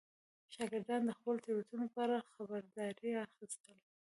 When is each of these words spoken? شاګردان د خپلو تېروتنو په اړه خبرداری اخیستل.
شاګردان 0.53 1.01
د 1.05 1.11
خپلو 1.17 1.39
تېروتنو 1.45 1.85
په 1.93 1.99
اړه 2.05 2.17
خبرداری 2.33 3.11
اخیستل. 3.27 3.77